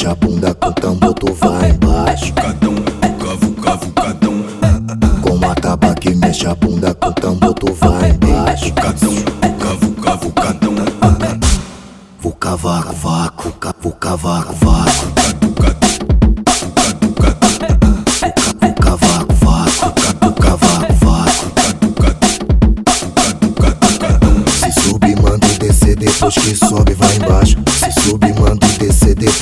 Mexa 0.00 0.12
a 0.12 0.14
bunda 0.14 0.54
com 0.54 0.72
tambor, 0.72 1.12
tu 1.12 1.34
vai 1.34 1.70
embaixo. 1.72 2.32
Cadão, 2.32 2.74
cavo, 3.18 3.52
cavo, 3.52 3.92
cadão. 3.92 4.44
Com 5.20 5.50
a 5.50 5.54
tabaque, 5.54 6.14
mexe 6.14 6.46
a 6.46 6.54
bunda 6.54 6.94
com 6.94 7.12
tambor, 7.12 7.52
tu 7.52 7.70
vai 7.74 8.08
embaixo. 8.08 8.72
Cadão, 8.72 9.14
cavo, 9.58 9.92
cavo, 9.92 10.32
cadão. 10.32 10.74
Vou 12.18 12.32
cavar, 12.32 12.94
vácuo, 12.94 13.52
vou 13.82 13.92
cavar, 13.92 14.46
vácuo. 14.54 15.20
depois 26.00 26.34
que 26.34 26.56
sobe 26.56 26.94
vai 26.94 27.16
embaixo. 27.16 27.56
Se 27.78 28.00
subir, 28.00 28.34
mano 28.40 28.49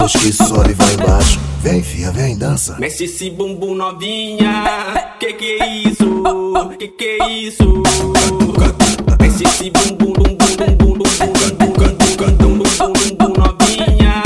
que 0.07 0.33
sobe, 0.33 0.75
vai 0.75 0.95
embaixo. 0.95 1.41
Vem, 1.61 1.83
fia, 1.83 2.13
vem, 2.13 2.37
dança. 2.39 2.77
Mexe 2.79 3.05
esse 3.05 3.31
bumbum 3.31 3.75
novinha, 3.75 4.65
que 5.19 5.33
que 5.33 5.59
é 5.61 5.67
isso? 5.67 6.23
Que 6.79 6.89
que 6.89 7.05
é 7.21 7.29
isso? 7.29 7.83
Mexe 9.21 9.43
esse 9.45 9.71
bumbum, 9.71 10.13
bumbum, 10.13 10.37
bumbum, 10.57 10.99
bumbum, 10.99 11.05
bumbum, 11.59 11.97
bumbum, 12.17 12.59
bumbum, 12.59 12.93
bumbum 13.19 13.33
novinha, 13.37 14.23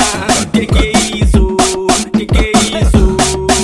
que 0.53 0.67
que 0.67 0.79
é 0.79 0.93
isso? 1.17 1.57
Que 2.13 2.27
que 2.27 2.39
é 2.39 2.53
isso? 2.83 3.17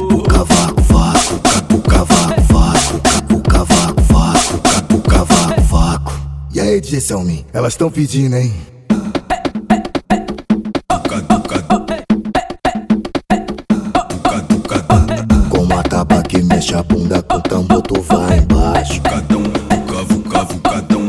Vuca, 0.08 0.44
vaco, 0.44 0.80
vaco, 0.82 1.40
vuca, 1.68 2.04
vaco, 2.04 2.40
vaco. 2.48 3.00
Vuca, 3.28 3.64
vaco, 3.64 4.02
vaco, 4.02 4.60
vuca, 4.88 5.24
vaco, 5.24 5.60
vaco. 5.62 6.12
E 6.54 6.60
aí, 6.60 6.80
DJ 6.80 7.00
Selmin, 7.02 7.44
elas 7.52 7.76
tão 7.76 7.90
pedindo, 7.90 8.34
hein? 8.34 8.54
Mexe 16.68 16.74
a 16.74 16.82
bunda 16.82 17.22
com 17.22 17.40
tambor, 17.40 17.80
tu 17.82 18.02
vai 18.02 18.38
embaixo. 18.38 18.94
Vucadão, 18.94 19.42
vuca, 19.42 20.04
vuca, 20.04 20.44
vucadão. 20.44 21.00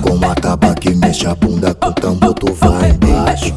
Com 0.00 0.30
a 0.30 0.34
tabaque, 0.34 0.94
mexe 0.94 1.26
a 1.26 1.34
bunda 1.34 1.74
com 1.74 1.92
tambor, 1.92 2.32
tu 2.34 2.54
vai 2.54 2.90
embaixo. 2.90 3.52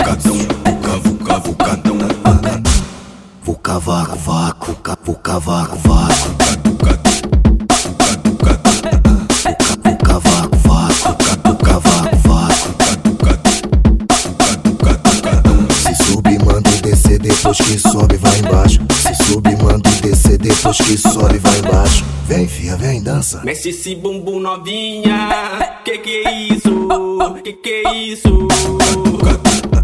Vuca, 3.41 3.80
vaco, 3.80 4.17
vaco. 4.17 4.67
Vuca, 4.75 4.97
vucadão. 5.03 5.57
Se 15.81 16.03
subir, 16.03 16.43
manda 16.43 16.69
e 16.69 16.81
descer, 16.81 17.19
depois 17.19 17.58
que 17.58 17.80
sobe, 17.80 18.17
vai 18.17 18.39
embaixo. 18.39 18.80
Se 18.91 19.23
subir, 19.23 19.58
manda 19.63 19.89
descer, 20.02 20.33
depois 20.55 20.77
que 20.77 20.97
sobe, 20.97 21.37
vai 21.39 21.59
embaixo. 21.59 22.05
Vem, 22.27 22.47
fia, 22.47 22.75
vem, 22.77 23.01
dança. 23.01 23.41
Mexe 23.43 23.69
esse 23.69 23.95
bumbum 23.95 24.39
novinha, 24.39 25.29
que 25.83 25.97
que 25.97 26.23
é 26.25 26.31
isso? 26.53 26.87
Que 27.43 27.53
que 27.53 27.69
é 27.85 27.93
isso? 27.93 28.47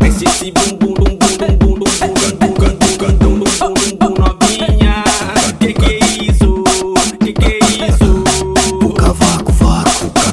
Mexe 0.01 0.25
esse 0.25 0.51
bumbum, 0.51 0.93
bumbum, 0.93 1.17
bumbum, 1.17 1.79
bumbum, 1.79 1.85
bumbum, 2.39 2.77
bumbum, 2.97 3.39
bumbum, 3.39 3.73
bumbum 3.73 4.15
novinha, 4.21 5.03
que 5.59 5.73
que 5.73 5.85
é 5.85 5.99
isso? 6.23 6.63
Que 7.19 7.33
que 7.33 7.45
é 7.45 7.59
isso? 7.87 8.23
Vuca, 8.81 9.11
vaco, 9.13 9.51
vaco, 9.51 9.89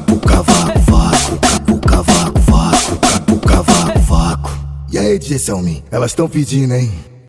vuca, 0.06 0.42
vaco, 0.42 0.78
vaco. 0.80 1.66
Vuca, 1.66 2.02
vaco, 2.02 2.40
vaco, 2.40 2.98
vuca, 3.26 3.62
vaco, 3.62 3.98
vaco. 4.00 4.50
E 4.92 4.98
aí, 4.98 5.18
DJ 5.18 5.38
Selmin, 5.38 5.82
elas 5.90 6.14
tão 6.14 6.28
pedindo, 6.28 6.74
hein? 6.74 6.92